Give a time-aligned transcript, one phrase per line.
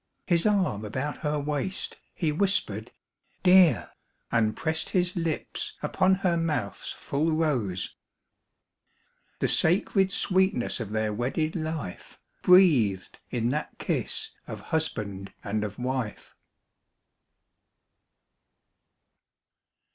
[0.25, 2.91] His arm about her waist, he whispered
[3.43, 3.91] "Dear,"
[4.31, 7.95] And pressed his lips upon her mouth's full rose—
[9.37, 15.77] The sacred sweetness of their wedded life Breathed in that kiss of husband and of
[15.77, 16.35] wife.